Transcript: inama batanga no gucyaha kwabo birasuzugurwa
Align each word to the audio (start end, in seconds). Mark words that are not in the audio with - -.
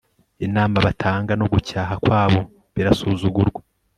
inama 0.45 0.77
batanga 0.85 1.31
no 1.39 1.45
gucyaha 1.53 1.93
kwabo 2.03 2.39
birasuzugurwa 2.75 3.59